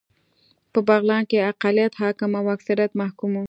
په 0.73 0.79
بغلان 0.87 1.23
کې 1.29 1.47
اقلیت 1.51 1.93
حاکم 2.01 2.31
او 2.39 2.45
اکثریت 2.55 2.91
محکوم 3.01 3.31
و 3.35 3.39